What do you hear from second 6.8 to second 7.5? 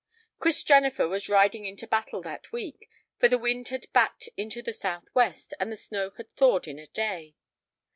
day.